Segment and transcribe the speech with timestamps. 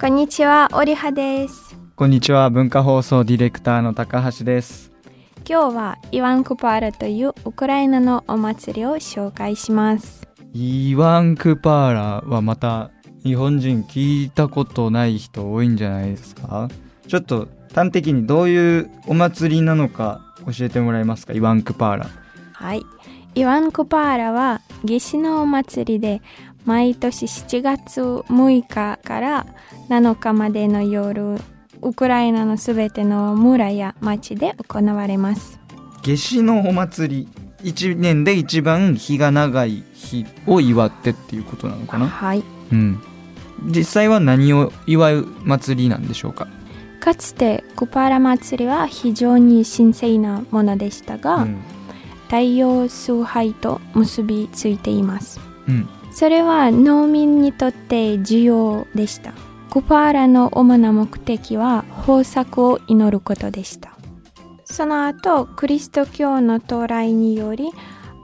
[0.00, 1.76] こんにちは、オリハです。
[1.94, 4.90] こんにちは文化放送ディレクターの高橋です
[5.46, 10.26] 今日はイワンクパーラというウクライナのお祭りを紹介します。
[10.54, 12.90] イワンクパーラはまた
[13.22, 16.70] 日本人聞いたことない人多いんじゃないですか？
[17.06, 21.34] ちょっと端的にどういうお祭りなのか教えてもらえますか？
[21.34, 22.06] イワンクパーラ
[22.54, 22.82] はい。
[23.36, 26.20] イワンクパーラは夏至のお祭りで
[26.64, 29.46] 毎年7月6日から
[29.88, 31.36] 7日までの夜
[31.82, 35.58] ウクライナのすべての村や町で行われます。
[36.02, 37.28] 夏至のお祭り
[37.62, 42.06] 一年で一番日が長い日を祝ってっていうことなのかな？
[42.06, 42.42] はい。
[42.72, 43.02] うん
[43.66, 46.48] 実際は何を祝う祭りなんでしょうか？
[47.00, 51.62] かつてクパーラ祭りは非常に神聖なものでしたが、うん
[52.26, 55.40] 太陽崇拝と結びついています。
[55.66, 59.32] うんそれは農民にとって重要でした。
[59.70, 63.96] クパーラの主な目的は豊作を祈ることでした。
[64.64, 67.70] その後、クリスト教の到来により、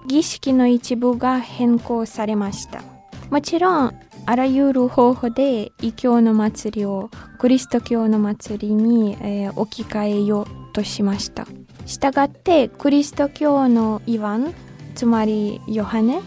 [0.08, 2.82] 儀式の一部が変更されました。
[3.30, 3.94] もちろん、
[4.26, 11.46] あらゆる方法で異教の祭りをクリスト教の祭りに、えー置き換えようとしました。
[11.86, 14.52] したがって、クリスト教のイワン、
[14.96, 16.20] つまりヨハネ、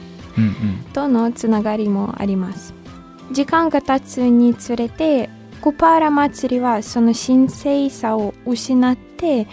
[0.94, 2.74] とのつながりもあります。
[3.32, 5.30] 時間が経つにつれて
[5.62, 9.48] クパーラ祭りはその神聖さを失って、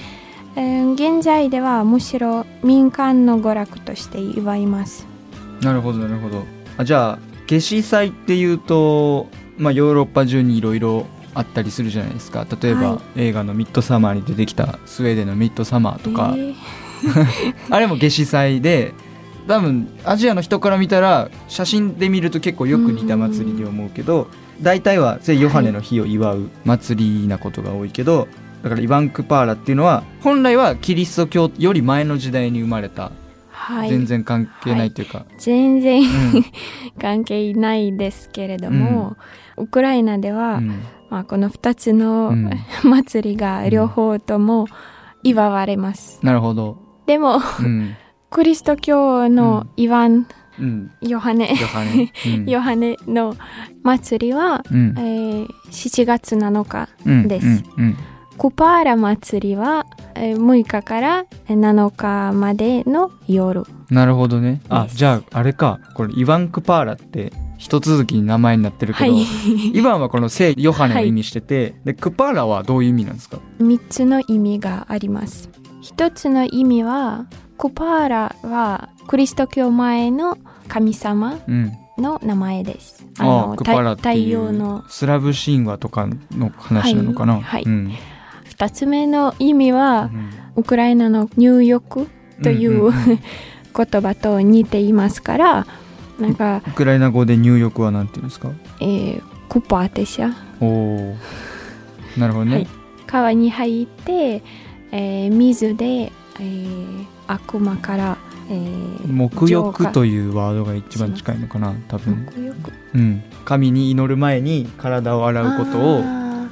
[0.57, 5.07] えー現在ではむしろ民間の娯楽として祝います。
[5.61, 6.45] なるほどなるほど。
[6.79, 12.47] あじゃあ夏至祭っていうと、まあ、ヨーロッパ中にいろいろあったりするじゃないですか。
[12.61, 13.21] 例えば、はい。
[13.21, 16.55] 映画の「ミッドサマー」に出てきたスウェーデンのミッドサマーとか、えー。
[17.71, 18.95] あれも夏至祭で
[19.47, 24.29] 多分アジアの人から見たら写真で見ると結構よく似た祭りに思うけど
[24.61, 28.29] 大体は聖ヨハネの日を祝う祭りなことが多いけど、
[28.63, 33.13] だからイバンクパーラっていうのは本来はキリスト教より前の時代に生まれた、
[33.51, 33.91] はい。
[33.91, 36.05] 全然関係ないというか、全然う
[36.39, 36.45] ん。
[37.01, 39.17] 関係ないですけれども、
[39.57, 40.81] ウクライナでは、うん。
[41.11, 42.51] まあ、この2つの、うん。
[42.83, 44.67] 祭りが両方とも
[45.23, 46.21] 祝われます。
[46.23, 47.95] なるほど、でもうん
[48.31, 50.27] クリスト教のイワン、
[50.59, 51.49] うん、ヨハネ。
[51.51, 52.47] ヨハネ、 うん。
[52.47, 53.37] ヨハネの
[53.83, 54.95] 祭りは、うん。
[54.99, 57.29] えー7月7日うん。
[57.29, 57.47] です。
[57.47, 57.85] うん。
[57.85, 57.97] うん。
[58.39, 63.65] クパーラ祭りは、えー6日から7日までの夜。
[63.91, 64.61] なるほどね。
[64.69, 65.79] あじゃああれか。
[65.95, 69.23] これイワンクパーラって一続きに名前になってるけど、はい。
[69.75, 75.49] イワンはこの聖ヨハネを意味してて、 でクパーラはどういう意味なんですか？3つの意味があります。
[75.83, 77.27] 1つの意味は
[77.57, 81.73] クパーラはクリスト教前の神様うん。
[81.99, 83.07] の名前です。
[83.19, 84.85] ああのあクパーラって太い陽の。
[84.87, 87.63] うスラブ神話とかの話なのかな、はいはい。
[87.65, 87.93] うん。
[88.51, 90.31] 2つ目の意味はうん。
[90.57, 92.07] ウクライナの入浴？
[92.43, 93.21] という、んんん。
[93.77, 95.67] 言葉と似ていますから
[96.19, 98.51] なんか、ウクライナ語で入浴はなんていうんですか？
[98.81, 100.33] えークパーテシャ。
[100.61, 100.67] お
[101.13, 101.17] お
[102.19, 102.67] なるほどね、はい。
[103.07, 104.43] 川に入って、
[104.93, 112.29] えー水で、えー悪魔から、えー沐浴というワードが一番近いのかな多分、
[112.95, 116.03] うん、神に祈る前に体を洗うことを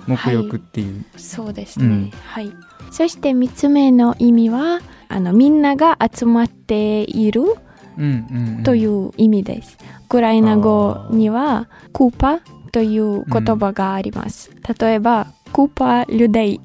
[0.06, 2.10] 沐浴っはいていう、そうですね、うん。
[2.10, 2.52] はい。
[2.90, 7.42] そして3つ目の意味はあのみんなが集まっている
[7.96, 8.62] うんうんうん。
[8.64, 9.78] という意味です。
[10.04, 12.16] ウクライナ語にはクー。
[12.16, 12.40] パ
[12.74, 14.50] という言葉があります。
[14.80, 16.60] 例えばクーパルデイ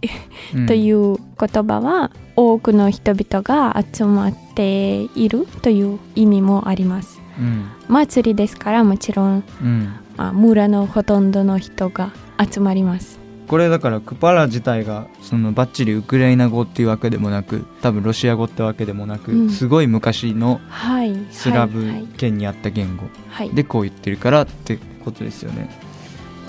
[0.55, 7.21] うんという言葉は多くの人々が集まっているという意味もあります。
[7.39, 12.11] うん祭りですからもちろんうんあ村のほとんどの人が
[12.51, 13.19] 集まります。
[13.47, 21.15] これだからクパラ自体がそのバッチリウクライナ語っていうわけでもなく多分ロシア語ってわけでもなく、うんすごい昔のはい。
[21.31, 21.85] スラブ
[22.17, 23.49] 圏にあった言語はい。
[23.51, 25.69] でこう言ってるからってことですよね。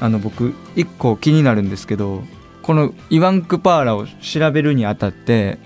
[0.01, 2.23] あの僕一個気になるんですけど
[2.63, 5.59] このイワンクパーラを調べるにあたって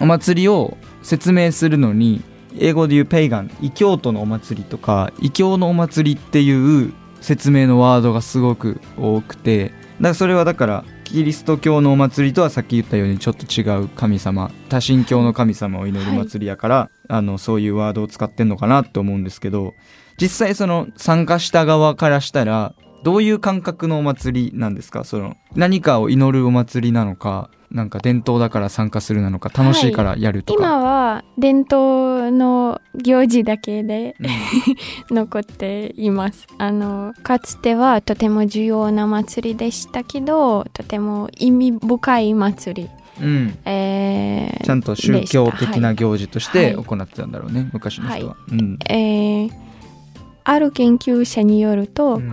[0.00, 2.22] お祭りを説明するのに
[2.58, 19.74] 英語で言うペイガン異教徒のお祭りとか異教のお祭りっていう説明のワードがすごく多くてだからそれはだからキリスト教のお祭りとはさっき言ったようにちょっと違う神様多神教の神様を祈る祭りやから、あのそういうワードを使ってんのかなって思うんですけど
[20.20, 22.74] 実際その参加した側からしたら
[23.04, 25.04] どういう感覚のお祭りなんですか？
[25.04, 34.16] その何かを祈るお祭りなのかなんか伝統だから参加するなのか楽しいからやるとか、今は伝統の行事だけで
[35.10, 36.46] 残っています。
[36.58, 42.88] あのかつてはとても重要な祭りでしたけどとても意味深い祭り、
[43.20, 46.84] うん、えーちゃんと宗教的な行事としてはい。
[46.84, 48.78] 行ってたんだろうね、昔の人は、うん。
[48.88, 49.50] えー
[50.46, 52.32] ある研究者によると、うん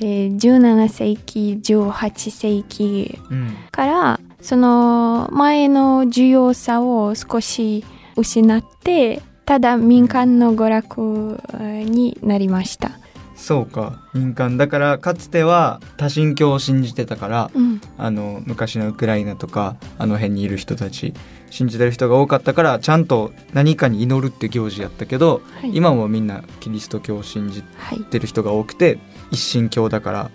[0.00, 7.84] えー17世紀18世紀うんからその前の重要さを少し
[8.16, 12.92] 失ってただ民間の娯楽えーになりました。
[13.36, 14.00] そうか。
[14.14, 17.80] 民間だからかつては多神教を信じてたからうん。
[17.98, 21.12] あの昔のウクライナとかあの辺にいる人たち
[21.50, 28.98] 信じてる人が多かったからちゃんと何かに祈るって行事やったけど、はい、今もみんなキリスト教を信じはい、てる人が多くて
[29.34, 30.30] 一神教だから、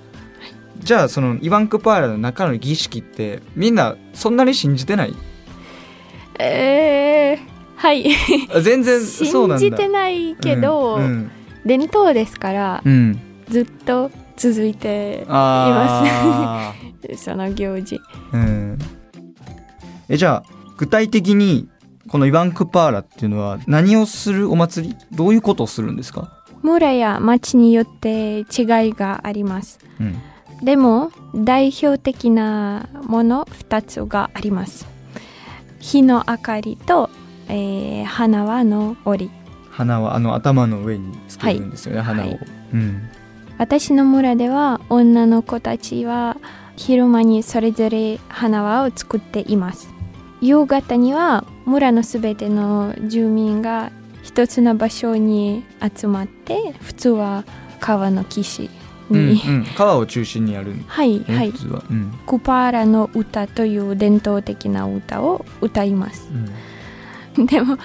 [0.80, 5.14] じゃあそのイワンクパーラの中の儀式ってみんなそんなに信じてない？
[6.40, 8.06] えーはい。
[8.54, 9.60] あ全然 そうなんだ。
[9.60, 11.32] 信じてないけど、うんうん。
[11.66, 13.20] 伝統ですからうん。
[13.50, 16.74] ずっと続いてあ
[17.18, 18.00] その行事。
[18.32, 18.80] ーうん。
[20.08, 21.68] えじゃあ具体的に
[22.08, 24.96] このイワンクパーラっていうのは何をするお祭り？
[25.12, 28.46] どういうことをするんですか、村や町によって違い
[28.94, 29.80] があります。
[30.00, 30.16] うん
[30.62, 34.86] でも代表的なもの2つがあります。
[35.80, 37.10] 火の明かりと、
[37.48, 39.32] えー花輪の折。
[39.70, 42.40] 花はあの頭の上につけるんですよね、花を、はい
[42.74, 43.10] うん
[43.58, 46.38] 私の村では女の子たちは
[46.78, 49.90] 昼間にそれぞれ花輪を作っています。
[50.42, 53.92] 夕方には村のすべての住民が
[54.30, 55.64] 一つの場所に
[55.98, 57.46] 集まって普通は
[57.80, 58.70] 川の岸
[59.10, 61.50] うんに、うん、川を中心にやるんはいねはい。
[61.50, 62.14] 普通は、うん。
[62.28, 66.30] クパーラの歌という伝統的な歌を歌います。
[67.38, 67.46] うん。
[67.48, 67.80] でも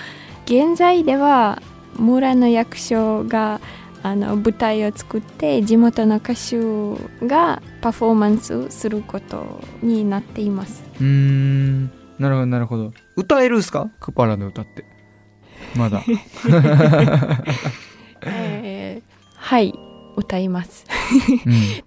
[0.44, 1.62] 現在では
[1.96, 3.62] 村の役所が
[4.02, 6.58] あの舞台を作って地元の歌手
[7.26, 10.84] がパフォーマンスすることになっています。
[11.00, 11.90] うーん。
[12.18, 12.92] なるほどなるほど。
[13.16, 13.88] 歌えるんすか？
[13.98, 14.84] クパラの歌って
[15.76, 16.02] まだ。
[18.26, 19.74] えーはい
[20.16, 20.86] 歌います。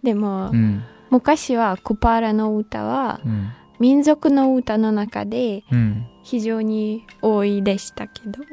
[0.03, 0.55] でも、うん。
[0.55, 3.49] うん昔はクパーラの歌はうん。
[3.79, 6.05] 民族の歌の中でうん。
[6.23, 8.43] 非常に多いでしたけど。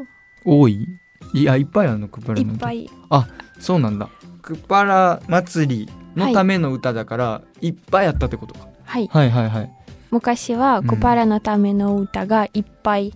[0.45, 0.87] 多い？
[1.33, 2.71] いやいっぱいあるのクパラの歌。
[2.71, 3.27] いっぱい。
[3.59, 4.09] そうなんだ。
[4.41, 8.69] クパラ祭りのための歌だから、い、っぱいあったってことか。
[8.85, 9.09] はい。
[9.11, 9.73] はいはいはい。
[10.13, 13.13] 昔はクパーラのための歌がいっぱい、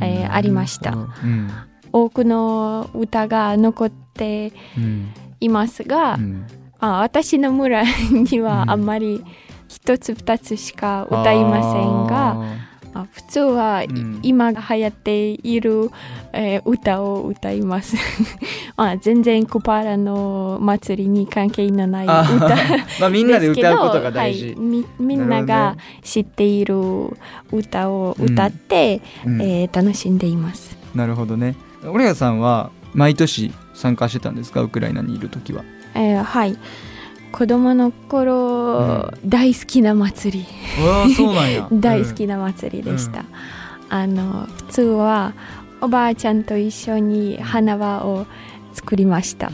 [0.00, 0.92] えーありました。
[0.92, 0.96] う
[1.26, 1.50] ん。
[1.92, 6.46] 多くの歌が残ってうんいますが、うん。
[6.78, 8.70] あ私の村にはうん。
[8.70, 9.24] あんまり
[9.68, 12.36] 一つ二つしか歌いませんが、
[12.94, 14.18] あ普通は、いうん。
[14.22, 15.90] 今流行っている、
[16.32, 17.96] えー歌を歌います。
[18.76, 22.22] あ全然クパーラの祭りに関係のない歌。
[23.00, 24.46] まあみんなで歌うことが大事。
[24.48, 26.74] はい、みみんながほ知っている
[27.50, 29.40] 歌を歌って、うん。
[29.42, 30.76] えー楽しんでいます。
[30.94, 31.56] なるほどね。
[31.86, 34.60] オレガさんは毎年参加してたんですか？
[34.62, 35.64] ウクライナにいる時は。
[35.94, 36.56] えーはい
[37.32, 40.46] 子供の頃、大好きな祭り。
[41.72, 43.24] 大好きな祭りでした、
[43.88, 45.32] あの普通は
[45.80, 48.26] おばあちゃんと一緒に花輪を
[48.72, 49.50] 作りました、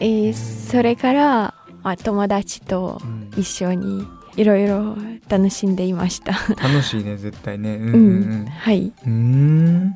[0.00, 4.96] えーそれから、まあ、友達とうん一緒にいろいろ
[5.28, 6.32] 楽しんでいました。
[6.62, 7.76] 楽しいね絶対ね。
[7.76, 8.44] うんう、うん。
[8.44, 8.92] んはい。
[9.06, 9.94] うん。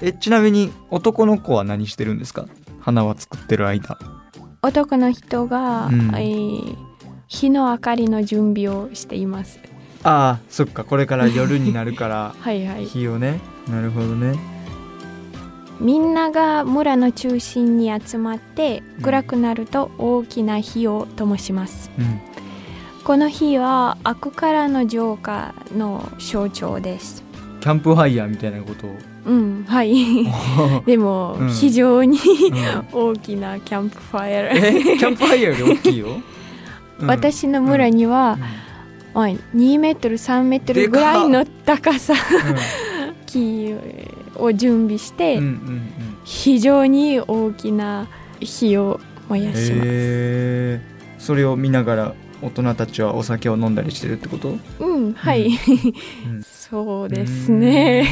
[0.00, 2.46] えちなみに男の子は何してるんですか？
[2.80, 3.98] 花は作ってる間
[4.62, 6.14] 男の人が、うん。
[6.16, 6.90] えー
[7.30, 9.60] 火の明かりの準備をしています。
[10.02, 12.86] ああそっかこれから夜になるから はいはい。
[12.86, 13.38] 火をね。
[13.68, 14.36] なるほどね。
[15.78, 19.02] みんなが村の中心に集まってうん。
[19.04, 22.20] 暗くなると大きな火を灯します、うん。
[23.04, 27.24] この火は悪からの浄化の象徴です
[27.60, 29.94] キャンプファイヤーみたいなことをうんはい。
[30.86, 31.50] でも、うん。
[31.50, 32.18] 非常に
[32.92, 33.10] うん。
[33.10, 36.08] 大きなキャンプファイヤー、えキャンプファイヤーより大きいよ、
[37.00, 37.06] うん。
[37.06, 38.38] 私の村には、
[39.14, 42.14] まあ2メートル3メートルぐらいの高さ
[43.26, 43.74] 木
[44.36, 45.82] を準備して、うんうんうん。
[46.24, 48.06] 非常に大きな
[48.40, 50.80] 火を燃やします、へえ
[51.18, 54.56] それを見ながら大人たちはお酒を飲んだりしてるってこと？
[54.78, 56.42] うんはい、うん。
[56.42, 58.08] そうですね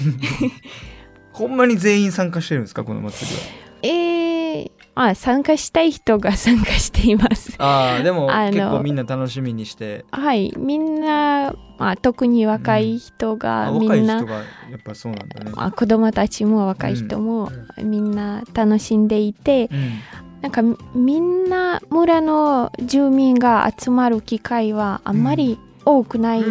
[1.32, 3.42] ほんまに全員参加してるんですかこの祭りは？
[3.82, 7.54] えーあ参加したい人が参加しています。
[7.58, 10.04] ああでも結構みんな楽しみにして。
[10.10, 14.42] はい、みんな、まあ、特に若い人あがみ若い人んな、がや
[14.76, 15.52] っぱそうなんだね。
[15.54, 17.50] まあ、子供たちも若い人も
[17.82, 20.00] みんな楽しんでいて、うん。
[20.42, 20.62] なんか
[20.94, 26.50] みんな村の住民が集まる機会はあんまり多くないう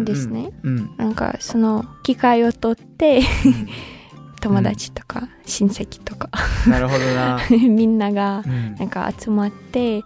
[0.00, 0.52] んですね。
[0.62, 0.90] うん。
[0.96, 3.22] なんかその機会を取って
[4.40, 6.30] 友達とか親戚とか。
[6.66, 7.40] なるほどな。
[7.50, 8.74] みんながうん。
[8.76, 10.02] なんか集まって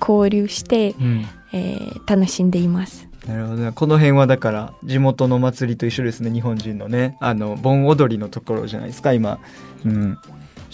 [0.00, 1.26] 交流して、うん。
[1.52, 3.08] えー楽しんでいます。
[3.26, 7.16] なるほどねこの辺はだから地元の祭りと一緒ですね日本人のね。
[7.20, 9.38] あの盆踊りのところじゃないですか今。
[9.84, 10.18] うん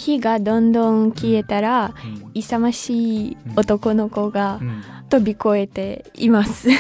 [0.01, 2.31] 火がどんどん消えたらうん。
[2.35, 4.83] 勇ましい男の子がうん。
[5.11, 6.69] 飛び越えています。
[6.71, 6.75] ち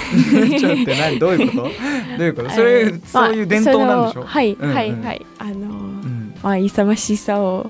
[0.64, 1.18] ょっと何？
[1.18, 1.62] どういうこと？
[2.16, 2.50] どういうこと？
[2.50, 4.22] それ、えーそういう伝統なんでしょ？
[4.22, 5.26] はい、はいはい。
[5.40, 5.68] あの
[6.42, 7.68] まあ勇ましさを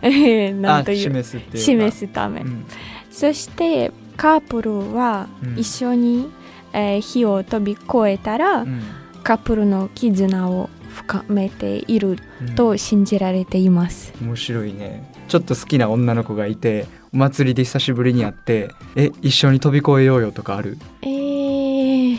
[0.00, 2.64] えーなんという示す示すため、うん。
[3.10, 5.58] そしてカップルはうん。
[5.58, 6.30] 一緒に、
[6.72, 8.80] えー火を飛び越えたら、うん。
[9.22, 14.12] カップルの絆を深めているうんと信じられています。
[14.20, 15.10] 面白いね。
[15.28, 20.78] ちょっと好きな女の子がいてお祭りで久しぶりに会ってえ一緒に飛び越えようよとかある？
[21.02, 22.18] えー、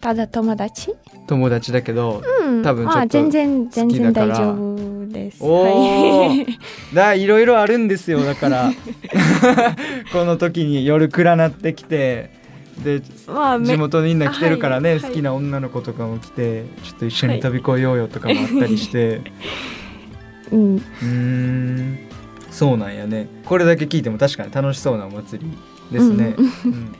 [0.00, 0.94] ただ友達？
[1.26, 5.38] 友達だけどうん、多分ちょっとまあ全然全然大丈夫です。
[5.42, 5.70] おは
[6.34, 6.58] いー。
[6.94, 8.70] だいろいろあるんですよだから。
[10.12, 12.30] この時に夜暗なってきて
[12.84, 19.20] でまあめ地元みんな来てるからね、はい好きな女の子とかも来てちょっと一緒に飛び越えようよとかもあったりして、
[20.52, 21.98] うん、うーん。
[22.50, 23.28] そうなんやね。
[23.44, 25.50] これだけ聞いても確かに楽しそうなお祭り
[25.92, 26.94] ですね、うん。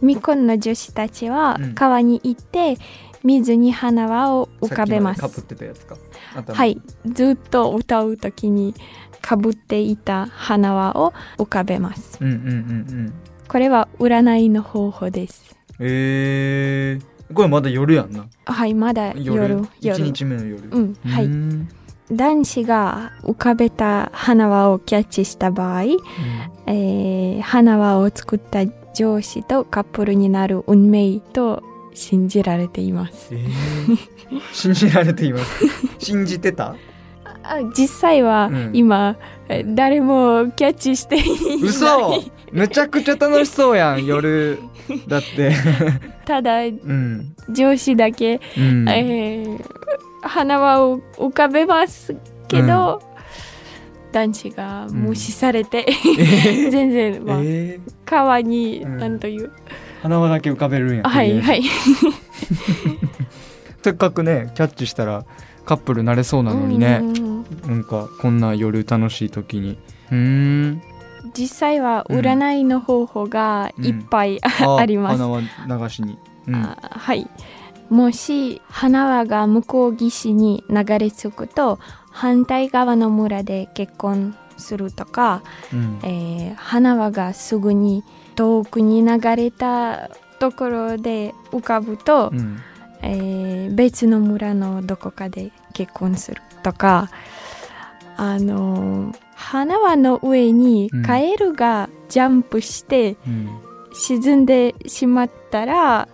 [0.00, 1.74] 未婚の女子たちはうん。
[1.74, 2.76] 川に行って
[3.22, 5.14] 水に花輪を浮かべま。
[5.14, 5.20] す。
[5.20, 5.96] かぶってたやつか。
[6.34, 6.54] 頭。
[6.56, 8.74] はい、ずっと歌う時に
[9.20, 12.18] かぶっていた花輪を浮かべます。
[12.20, 12.50] うんうんうんう
[12.94, 13.12] ん
[13.52, 15.54] これは占いの方法です。
[15.78, 18.26] えー、これまだ夜やんな？
[18.46, 20.04] はい、まだ夜？1夜。
[20.04, 20.68] 日目の夜？
[20.70, 21.26] うん、はい。
[21.26, 21.68] うん
[22.10, 25.84] 男子が浮かべた花輪をキャッチした場合、
[26.66, 31.62] えー花輪を作った上司とカップルになる運命と
[31.94, 33.28] 信じられています。
[33.32, 33.98] えー、
[34.52, 35.64] 信じられています？
[36.04, 36.74] 信じてた？
[37.44, 41.62] あ実際はうん誰もキャッチしていない。
[41.62, 44.58] 嘘めちゃくちゃ楽しそうやん夜。
[45.08, 45.52] だって。
[46.24, 48.88] ただうん、上司だけ、うん。
[48.88, 49.82] えー
[50.22, 52.14] 花輪を浮かべます
[52.46, 53.02] けど、
[54.12, 55.84] 男子が無視されて、
[56.18, 58.98] え全然、まあえー、川に、うん。
[58.98, 59.50] なんという。
[60.02, 61.64] 花輪だけ浮かべるんやはいはいい。
[63.82, 65.24] せっかくねキャッチしたら
[65.64, 66.98] カップルなれそうなのにね。
[67.00, 67.70] うんうんうん。
[67.70, 69.78] なんかこんな夜楽しい時に。
[70.10, 70.82] うーん
[71.36, 75.22] 実際は占いの方法がいっぱいああります、
[75.68, 77.28] 流しに、うん、あはい。
[77.90, 81.78] もし花輪が向こう岸に流れ着くと
[82.10, 86.00] 反対側の村で結婚するとか、うん。
[86.02, 92.60] えー花輪がすぐに遠くに流れたところで浮かぶと、うん。
[93.02, 97.10] えー別の村のどこかで結婚するとか
[98.16, 101.02] あのー花輪の上にうん。
[101.02, 103.48] カエルがジャンプしてうん。
[103.94, 106.08] 沈んでしまったら、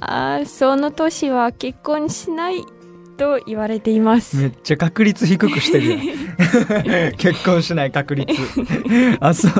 [0.00, 2.64] あーその年は結婚しない
[3.18, 4.36] と言われています。
[4.36, 5.98] めっちゃ確率低くしてる
[7.18, 8.32] 結婚しない確率。
[9.20, 9.52] あそう。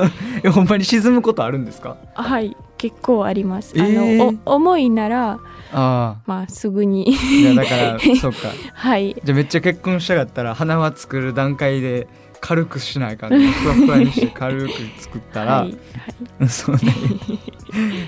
[0.43, 1.97] えほんまに沈むことあるんですか？
[2.15, 3.71] はい結構あります。
[3.77, 4.27] えー。
[4.29, 5.39] あのお重いなら
[5.71, 7.15] あまあすぐに。
[7.17, 8.49] あいやだから そうか。
[8.73, 9.15] はい。
[9.23, 12.07] じゃあめっちゃ結婚したかったら花輪作る段階で
[12.41, 13.33] 軽くしないか ふ
[13.69, 15.77] わふわにして軽く作ったら、はい
[16.49, 16.81] そうね。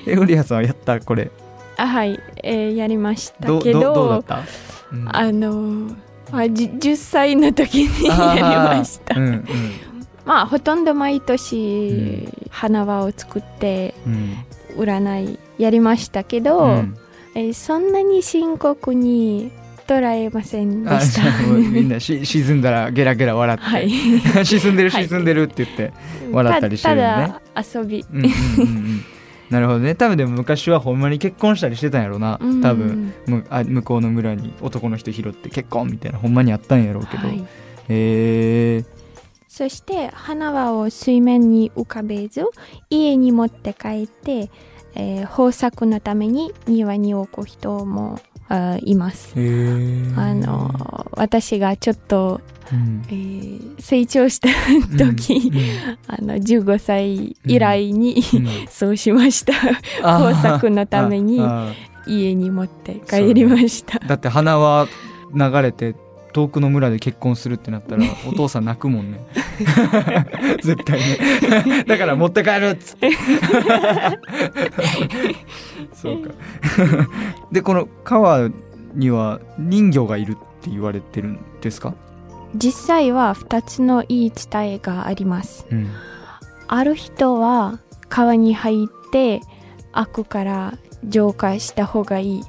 [0.06, 1.32] えウリアさんはやったこれ？
[1.78, 3.80] あはい、えーやりましたどけど。
[3.80, 4.42] どどうだった、
[4.92, 5.08] うん。
[5.16, 5.96] あの
[6.34, 9.18] まあ、じ10歳の時にやりました。
[9.18, 9.46] うんうん。
[10.26, 14.36] まあほとんど毎年、う花輪を作ってうん
[14.78, 16.98] 占いやりましたけど、うん。
[17.36, 19.52] えーそんなに深刻に
[19.88, 21.48] 捉えませんでした。
[21.54, 23.90] みんなし沈んだらゲラゲラ笑って、はい、
[24.46, 25.08] 沈んでるはい。
[25.08, 25.94] 沈んでるって言って、
[26.32, 27.08] 笑ったりしてるのね。
[27.54, 28.06] たただ遊び。
[28.12, 29.06] うんうんうんうん。
[29.50, 29.94] なるほどね。
[29.96, 32.40] 多分でも昔はほんまに結婚したりしてたんやろな。
[32.42, 32.62] うん。
[32.62, 37.38] 多分むあ向こうの村に男の人拾って結婚みたいなほんまにあったんやろうけど、はい。
[37.38, 37.44] へ
[37.90, 38.84] え
[39.56, 42.44] そして花輪を水面に浮かべず
[42.90, 44.50] 家に持って帰って、
[44.96, 48.20] えー豊作のために庭に置く人も
[48.50, 49.34] あいます。
[49.34, 49.40] あ
[50.36, 53.02] の私がちょっと、うん。
[53.08, 54.50] えー成長した
[54.98, 55.54] 時、
[56.08, 58.40] あの15歳以来に、うん。
[58.40, 59.54] う んそうしました。
[60.00, 61.40] 豊作のために
[62.08, 64.00] 家に持って帰りました。
[64.00, 64.90] だって花は
[65.34, 65.96] 流れて
[66.36, 69.26] 遠くの村で結婚するってなったらお父さん泣くもんね。
[70.62, 73.12] 絶対ね だから持って帰るっつって。
[75.96, 76.32] そうか。
[77.54, 78.50] でこの川
[78.96, 81.94] には人魚がいるって言われてるんですか、
[82.54, 85.66] 実際は2つの言い伝えがあります。
[85.72, 85.88] うん。
[86.68, 89.40] ある人は川に入って
[89.94, 92.44] 悪から浄化した方がいい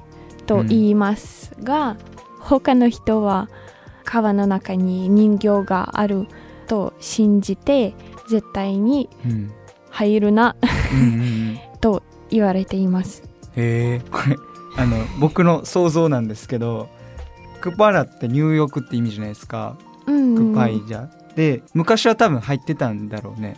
[0.47, 1.97] と言いますが、
[2.40, 3.49] 他の人は
[4.07, 6.27] 川の中に人形がある
[6.67, 7.95] と信じて
[8.29, 9.53] 絶対にうん
[9.91, 10.57] 入るな
[10.93, 10.99] うん。
[10.99, 11.23] うんう
[11.55, 13.23] んと言われています。
[13.55, 14.03] へえ。
[14.11, 14.37] これ
[14.77, 16.89] あの僕の想像なんですけど
[17.61, 19.77] クパラって入浴って意味じゃないですか。
[20.07, 20.53] うん。
[20.53, 23.57] クパイじゃ、で昔は多分入ってたんだろうね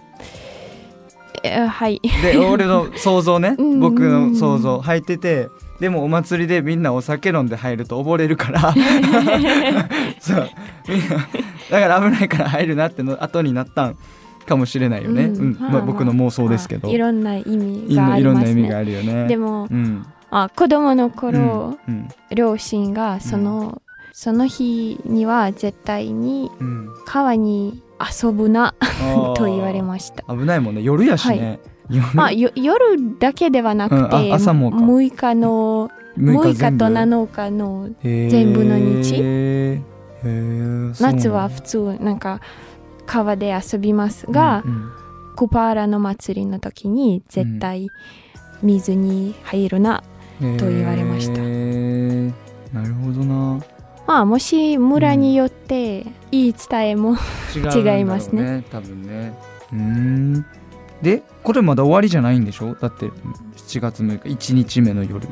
[1.42, 2.00] えはい。
[2.22, 3.54] で俺の想像ね。
[3.58, 3.80] うん。
[3.80, 4.80] 僕の想像。
[4.80, 5.48] 入ってて
[5.80, 8.74] でもお祭りでみんなお酒飲んで入ると溺れるから。
[10.20, 10.48] そう。
[10.88, 11.16] みんな
[11.70, 13.96] だから危ないから入るなっての後になったん
[14.46, 15.56] かもしれないよね、うん。
[15.60, 16.88] まあ、僕の妄想ですけど。
[16.88, 16.98] い。
[16.98, 18.68] ろんな意味いがあいろんな意味りますね。
[18.70, 19.28] があるよね。
[19.28, 20.06] でもうん。
[20.30, 22.08] あ子供の頃、うん。
[22.34, 23.80] 両親がその、
[24.12, 26.88] その日には絶対にうん。
[27.06, 28.74] 川に遊ぶな
[29.36, 30.22] と言われました。
[30.32, 30.82] 危ないもんね。
[30.82, 32.06] 夜やしね、夜。
[32.14, 34.76] まあ、よ夜だけではなくうん朝もか。
[34.76, 39.82] 6日の6日と7日の全全部の日。
[41.00, 42.40] 夏は普通なんか
[43.06, 44.90] 川で遊びますが、うんうん。
[45.36, 47.88] クパーラの祭りの時に絶対
[48.62, 50.02] 水に入るな、
[50.40, 51.40] と言われました。
[51.40, 53.60] なるほどな
[54.08, 57.14] まあもし村によって言い伝えも、
[57.54, 57.98] 違うん。
[57.98, 58.64] 違いますね。
[58.70, 59.38] 多分ね。
[59.72, 60.46] うーん。
[61.02, 62.74] でこれまだ終わりじゃないんでしょ？
[62.74, 65.28] だって7月6日1日目の夜。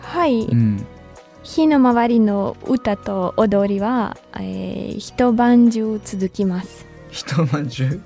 [0.00, 0.86] はい、うん。
[1.42, 6.86] 火の周りの歌と踊りは、えー一晩中続きます。
[7.10, 8.00] 一晩中？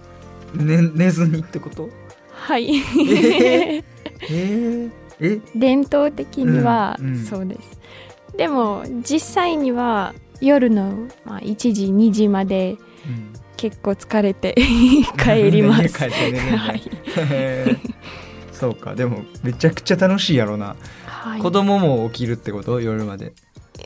[0.55, 1.89] 寝寝ずにってこと？
[2.33, 3.85] はい、え
[4.31, 5.41] ええ？
[5.55, 7.19] 伝統的にはうんうん。
[7.25, 7.79] そうです、
[8.39, 14.55] でも実際には夜の、まあ、1時2時までうん結構疲れて
[15.19, 15.99] 帰ります。
[18.53, 18.95] そうか。
[18.95, 22.81] でもめちゃくちゃ楽しいやろな、はい、子供も起きるってこと？
[22.81, 23.33] 夜まで。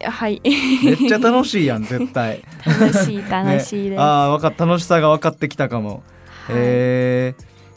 [0.04, 0.42] はい。
[0.44, 2.42] めっちゃ楽しいやん絶対。
[2.66, 6.02] 楽しい楽しいです、ああわかっ楽しさが分かってきたかも、
[6.46, 6.56] はい。
[6.56, 7.34] へえ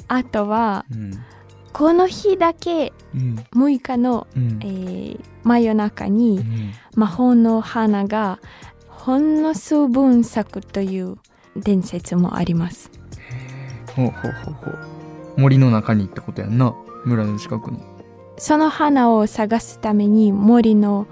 [0.09, 1.11] あとはうん
[1.77, 3.35] この日だけうん。
[3.53, 4.59] 6日の、うん。
[4.61, 6.71] えー真夜中うにん。
[6.95, 8.39] 魔法の花が
[8.87, 11.17] ほんの数分咲くという
[11.55, 12.89] 伝説もあります。
[13.95, 14.79] ほうほうほうほう。
[15.37, 16.73] 森の中にってことやんな。
[17.03, 17.79] 村の近くの
[18.37, 21.05] その花を探すために森の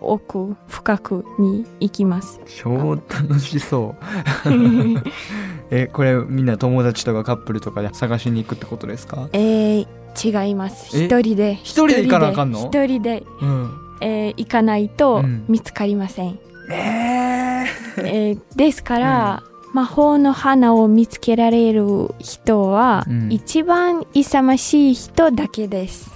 [0.00, 2.40] 奥深くに行きます。
[2.46, 4.04] 超楽しそう。
[5.70, 9.28] えこれみんな友達とかカップルとかで探しに行くってことですか？
[9.32, 9.86] えー
[10.22, 10.96] 違います。
[10.96, 11.04] え？
[11.06, 11.54] 一人で。
[11.62, 12.58] 一人で行かなあかんの？
[12.66, 13.70] 一人で、うん。
[14.00, 15.44] えー行かないとうん。
[15.48, 16.38] 見つかりません、
[16.70, 17.64] え
[18.04, 23.32] えーですから、魔法の花を見つけられる人は、うん。
[23.32, 26.10] 一番勇ましい人だけです。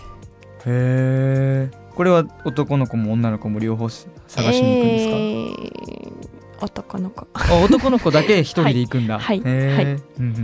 [0.67, 4.07] へえこれは男の子も女の子も両方探
[4.53, 6.29] しに行くんですか、えー
[6.61, 7.25] 男の子。
[7.35, 9.19] あ男の子だけ一人で行くんだ。
[9.21, 9.41] はい。
[9.41, 9.53] はい。
[9.53, 10.01] へー。
[10.19, 10.43] うんうんうん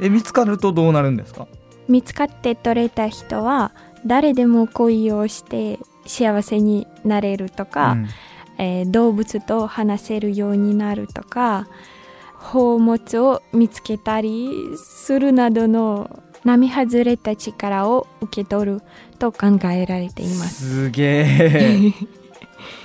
[0.00, 0.06] うん。
[0.06, 1.46] え見つかるとどうなるんですか？
[1.92, 3.72] 見つかって取れた人は
[4.06, 8.08] 誰でも恋をして幸せになれるとか、うん
[8.58, 11.66] えー動物と話せるようになるとか
[12.38, 18.82] 宝物を見つけたりするなどの並外れた力を受け取る
[19.18, 20.84] と考えられています。
[20.86, 21.92] すげえ。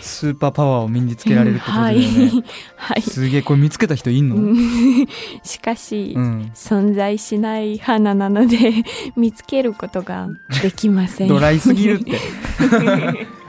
[0.02, 2.06] スーパーパワーを身につけられるってことだよね。
[2.06, 2.44] はい、
[2.78, 4.38] はいすげえこれ見つけた人いんの？
[5.44, 6.52] しかし、ん。
[6.56, 8.58] 存在しない花なので
[9.18, 10.28] 見つけることが
[10.62, 11.28] できません。
[11.28, 12.14] ドライすぎるって。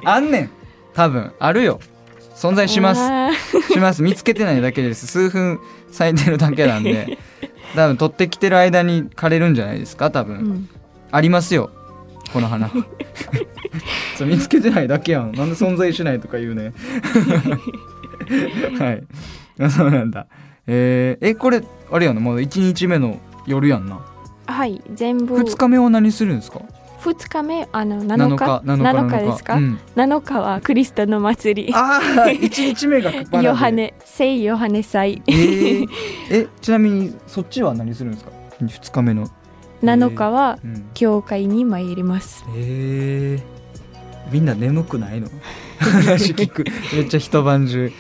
[0.04, 0.50] あんねん。
[0.94, 1.80] 多分あるよ。
[2.36, 3.72] 存在します。
[3.72, 4.02] します。
[4.02, 5.06] 見つけてないだけです。
[5.06, 5.58] 数分
[5.90, 7.18] 咲いてるだけなんで。
[7.74, 10.10] 多分取ってきてる間に枯れるんじゃないですか？
[10.10, 10.36] 多分。
[10.36, 10.68] うん
[11.10, 11.70] ありますよ
[12.32, 12.70] この花。
[14.24, 15.32] 見つけてないだけやん。
[15.32, 16.72] なんで存在しないとか言うね。
[18.78, 19.02] はい。
[19.60, 20.26] あそうなんだ。
[20.66, 22.20] えー、えこれあれやな。
[22.20, 24.00] まだ1日目の夜やんな。
[24.46, 25.36] はい、全部。
[25.36, 26.60] 2日目は何するんですか
[27.00, 28.62] ？2日目あの7日。
[28.64, 28.82] 7日。
[28.82, 31.74] 7日ですか、うん、7日はクリストの祭り。
[31.74, 33.94] ああ1日目がヨハネ。
[34.04, 35.22] 聖ヨハネ祭。
[35.26, 35.88] えー。
[36.30, 38.30] えちなみにそっちは何するんですか
[38.62, 39.28] ？2日目の、
[39.82, 42.44] 7日はうん、教会に参ります。
[42.56, 45.28] えー、みんな眠くないの？
[45.78, 46.64] 話聞く。
[46.92, 47.90] めっちゃ一晩中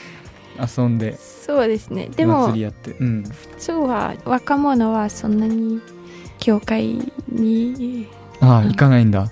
[0.76, 1.16] 遊んで。
[1.18, 2.08] そうですね。
[2.16, 2.92] でも祭りやって。
[2.98, 3.22] うん。
[3.22, 5.80] 普通は若者はそんなに
[6.38, 8.06] 教会に、
[8.40, 9.30] ああ行かないんだ。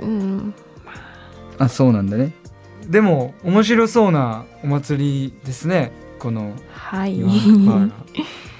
[0.00, 0.54] うん、
[1.58, 2.32] あそうなんだね。
[2.88, 5.92] でも面白そうなお祭りですね。
[6.18, 7.20] このはい。
[7.20, 7.26] う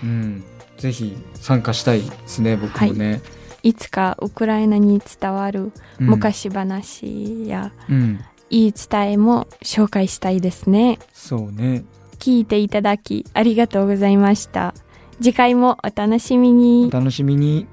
[0.06, 0.42] ん
[0.78, 3.20] ぜひ参加したいですね僕もね、
[3.62, 3.74] い。
[3.74, 6.06] つかウクライナに伝わるうん。
[6.06, 8.20] 昔話やうん。
[8.50, 10.98] 言い伝えも紹介したいですね。
[11.12, 11.84] そうね。
[12.18, 14.74] 聞いていただきありがとうございました。
[15.20, 16.88] 次回もお楽しみに。
[16.88, 17.66] お楽しみに